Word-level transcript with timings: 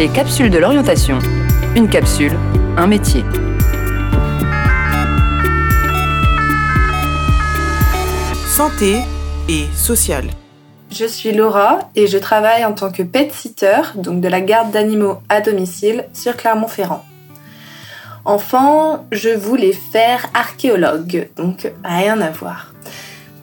Les 0.00 0.08
capsules 0.08 0.48
de 0.48 0.56
l'orientation. 0.56 1.18
Une 1.76 1.86
capsule, 1.86 2.32
un 2.78 2.86
métier. 2.86 3.22
Santé 8.46 9.00
et 9.50 9.66
social. 9.74 10.24
Je 10.90 11.04
suis 11.04 11.32
Laura 11.32 11.80
et 11.96 12.06
je 12.06 12.16
travaille 12.16 12.64
en 12.64 12.72
tant 12.72 12.90
que 12.90 13.02
pet 13.02 13.30
sitter, 13.30 13.82
donc 13.94 14.22
de 14.22 14.28
la 14.28 14.40
garde 14.40 14.70
d'animaux 14.70 15.18
à 15.28 15.42
domicile 15.42 16.06
sur 16.14 16.34
Clermont-Ferrand. 16.34 17.04
Enfant, 18.24 19.04
je 19.12 19.28
voulais 19.28 19.74
faire 19.74 20.30
archéologue, 20.32 21.28
donc 21.36 21.70
rien 21.84 22.22
à 22.22 22.30
voir. 22.30 22.72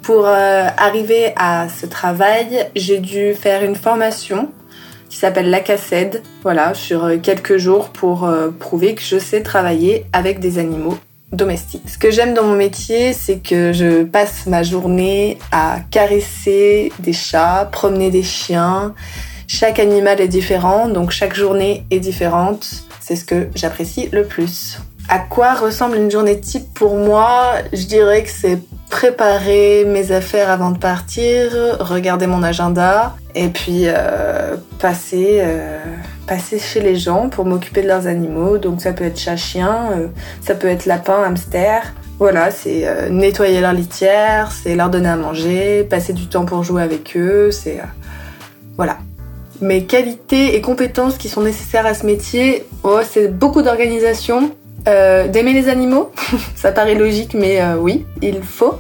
Pour 0.02 0.26
euh, 0.26 0.66
arriver 0.76 1.34
à 1.36 1.70
ce 1.70 1.86
travail, 1.86 2.68
j'ai 2.76 2.98
dû 2.98 3.36
faire 3.36 3.64
une 3.64 3.76
formation 3.76 4.50
qui 5.10 5.18
s'appelle 5.18 5.50
la 5.50 5.60
cassette, 5.60 6.24
voilà, 6.44 6.74
sur 6.74 7.06
euh, 7.06 7.18
quelques 7.18 7.58
jours 7.58 7.90
pour 7.90 8.26
euh, 8.26 8.50
prouver 8.50 8.96
que 8.96 9.02
je 9.02 9.18
sais 9.18 9.42
travailler 9.42 10.06
avec 10.14 10.40
des 10.40 10.60
animaux 10.60 10.98
domestiques. 11.32 11.90
Ce 11.90 11.98
que 11.98 12.12
j'aime 12.12 12.34
dans 12.34 12.44
mon 12.44 12.56
métier, 12.56 13.14
c'est 13.14 13.40
que 13.40 13.74
je 13.74 14.04
passe 14.04 14.48
ma 14.48 14.64
journée 14.64 15.38
à 15.52 15.80
caresser 15.92 16.92
des 17.00 17.14
chats, 17.14 17.68
promener 17.72 18.12
des 18.12 18.24
chiens. 18.24 18.94
Chaque 19.48 19.80
animal 19.80 20.20
est 20.22 20.28
différent, 20.28 20.88
donc 20.88 21.12
chaque 21.12 21.36
journée 21.36 21.86
est 21.92 22.00
différente. 22.00 22.68
C'est 23.00 23.16
ce 23.16 23.26
que 23.26 23.48
j'apprécie 23.56 24.10
le 24.12 24.26
plus. 24.26 24.80
À 25.10 25.20
quoi 25.20 25.54
ressemble 25.54 25.96
une 25.98 26.12
journée 26.12 26.40
type 26.40 26.74
pour 26.74 26.96
moi? 26.96 27.54
Je 27.72 27.86
dirais 27.86 28.24
que 28.24 28.30
c'est 28.30 28.60
préparer 28.90 29.86
mes 29.86 30.12
affaires 30.12 30.50
avant 30.50 30.72
de 30.72 30.78
partir, 30.78 31.52
regarder 31.80 32.28
mon 32.28 32.42
agenda 32.42 33.16
et 33.36 33.50
puis 33.50 33.84
euh, 33.86 34.56
passer, 34.80 35.40
euh, 35.42 35.78
passer 36.26 36.58
chez 36.58 36.80
les 36.80 36.96
gens 36.96 37.30
pour 37.30 37.46
m'occuper 37.46 37.82
de 37.82 37.88
leurs 37.88 38.08
animaux. 38.08 38.58
Donc 38.58 38.82
ça 38.82 38.94
peut 38.94 39.04
être 39.04 39.20
chat, 39.20 39.36
chien, 39.36 39.90
euh, 39.92 40.08
ça 40.42 40.56
peut 40.56 40.68
être 40.68 40.86
lapin, 40.86 41.22
hamster. 41.24 41.94
Voilà, 42.20 42.50
c'est 42.50 43.12
nettoyer 43.12 43.62
leur 43.62 43.74
litière, 43.74 44.52
c'est 44.52 44.74
leur 44.74 44.90
donner 44.90 45.10
à 45.10 45.16
manger, 45.16 45.84
passer 45.84 46.14
du 46.14 46.26
temps 46.26 46.46
pour 46.46 46.64
jouer 46.64 46.82
avec 46.82 47.16
eux, 47.16 47.52
c'est... 47.52 47.78
voilà. 48.76 48.98
Mes 49.62 49.84
qualités 49.84 50.56
et 50.56 50.62
compétences 50.62 51.16
qui 51.18 51.30
sont 51.30 51.42
nécessaires 51.42 51.86
à 51.86 51.94
ce 51.94 52.08
métier, 52.08 52.66
oh, 52.84 53.02
c'est 53.08 53.28
beaucoup 53.28 53.62
d'organisation, 53.62 54.50
euh, 54.88 55.28
d'aimer 55.28 55.54
les 55.54 55.70
animaux, 55.70 56.12
ça 56.56 56.72
paraît 56.72 56.96
logique, 56.96 57.34
mais 57.34 57.62
euh, 57.62 57.76
oui, 57.78 58.06
il 58.22 58.42
faut. 58.42 58.80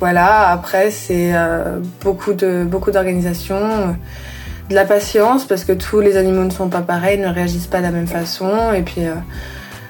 Voilà, 0.00 0.50
après 0.50 0.90
c'est 0.92 1.30
euh, 1.34 1.80
beaucoup 2.02 2.34
d'organisation, 2.34 3.96
de 4.70 4.74
la 4.74 4.84
patience 4.84 5.44
parce 5.44 5.64
que 5.64 5.72
tous 5.72 6.00
les 6.00 6.16
animaux 6.16 6.44
ne 6.44 6.50
sont 6.50 6.68
pas 6.68 6.82
pareils, 6.82 7.18
ne 7.18 7.26
réagissent 7.26 7.66
pas 7.66 7.78
de 7.78 7.84
la 7.84 7.90
même 7.90 8.06
façon, 8.06 8.72
et 8.72 8.82
puis 8.82 9.02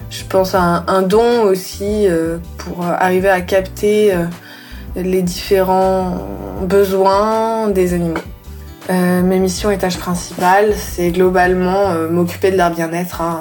je 0.09 0.25
pense 0.25 0.55
à 0.55 0.85
un, 0.87 1.03
don 1.03 1.43
aussi 1.43 2.07
pour 2.57 2.87
arriver 2.87 3.29
à 3.29 3.43
capter 3.43 4.15
les 4.97 5.21
différents 5.21 6.27
besoins 6.63 7.69
des 7.69 7.93
animaux. 7.93 8.23
Mes 8.89 9.41
missions 9.41 9.71
et 9.71 9.77
tâches 9.77 9.99
principales, 9.99 10.73
c'est 10.75 11.11
globalement 11.11 11.93
m'occuper 12.09 12.51
de 12.51 12.57
leur 12.57 12.71
bien-être. 12.71 13.21
hein, 13.21 13.41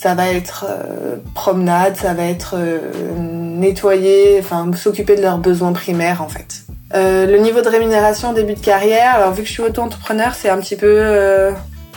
ça 0.00 0.14
va 0.14 0.32
être 0.32 0.64
euh, 0.66 1.16
promenade, 1.34 1.94
ça 1.94 2.14
va 2.14 2.24
être 2.24 2.54
euh, 2.56 2.78
nettoyer, 3.18 4.38
enfin 4.38 4.70
s'occuper 4.74 5.14
de 5.14 5.20
leurs 5.20 5.36
besoins 5.36 5.74
primaires 5.74 6.22
en 6.22 6.28
fait. 6.28 6.62
Euh, 6.94 7.26
le 7.26 7.36
niveau 7.36 7.60
de 7.60 7.68
rémunération 7.68 8.32
début 8.32 8.54
de 8.54 8.60
carrière, 8.60 9.16
alors 9.16 9.32
vu 9.32 9.42
que 9.42 9.48
je 9.48 9.52
suis 9.52 9.62
auto-entrepreneur, 9.62 10.34
c'est 10.34 10.48
un 10.48 10.56
petit 10.56 10.76
peu, 10.76 11.52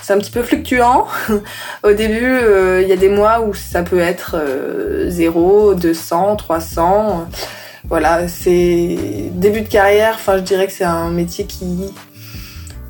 un 0.10 0.20
peu 0.34 0.44
fluctuant. 0.44 1.08
Au 1.84 1.94
début, 1.94 2.40
il 2.82 2.88
y 2.88 2.92
a 2.92 2.98
des 2.98 3.08
mois 3.08 3.40
où 3.40 3.54
ça 3.54 3.84
peut 3.84 4.00
être 4.00 4.36
euh, 4.36 5.10
0, 5.10 5.76
200, 5.76 6.36
300. 6.36 7.28
Voilà, 7.88 8.28
c'est 8.28 8.98
début 9.32 9.62
de 9.62 9.70
carrière. 9.70 10.20
Je 10.28 10.40
dirais 10.40 10.68
que 10.68 10.74
c'est 10.74 10.84
un 10.84 11.10
métier 11.10 11.46
qui 11.46 11.94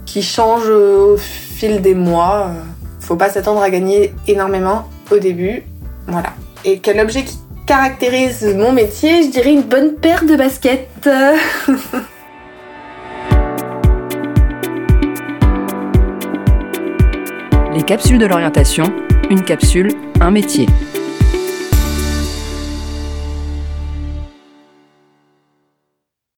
qui 0.08 0.24
change 0.24 0.68
au 0.68 1.18
fil 1.18 1.82
des 1.82 1.96
mois. 1.96 2.52
Faut 3.00 3.16
pas 3.16 3.30
s'attendre 3.30 3.62
à 3.62 3.70
gagner 3.70 4.14
énormément 4.28 4.86
au 5.12 5.20
début. 5.20 5.64
Voilà. 6.08 6.34
Et 6.66 6.80
quel 6.80 7.00
objet 7.00 7.24
qui 7.24 7.38
caractérise 7.66 8.44
mon 8.56 8.72
métier 8.72 9.24
Je 9.24 9.30
dirais 9.30 9.54
une 9.54 9.64
bonne 9.64 9.96
paire 9.96 10.26
de 10.26 10.36
baskets. 10.36 10.90
Les 17.74 17.84
capsules 17.84 18.20
de 18.20 18.26
l'orientation. 18.26 18.94
Une 19.30 19.42
capsule, 19.42 19.94
un 20.20 20.32
métier. 20.32 20.68